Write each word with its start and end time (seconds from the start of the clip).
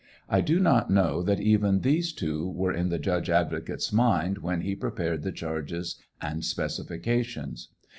I 0.27 0.41
do 0.41 0.59
not 0.59 0.89
know 0.89 1.21
that 1.21 1.39
even 1.39 1.81
these 1.81 2.11
two 2.11 2.49
were 2.49 2.71
in 2.73 2.89
the 2.89 2.97
judge 2.97 3.29
advocate's 3.29 3.93
mind 3.93 4.39
when 4.39 4.61
he 4.61 4.75
prepared 4.75 5.21
the 5.21 5.31
charges 5.31 5.97
and 6.19 6.43
specifications. 6.43 7.69